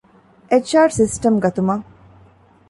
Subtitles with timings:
[0.51, 1.85] އެޗް.އާރް ސިސްޓަމް ގަތުމަށް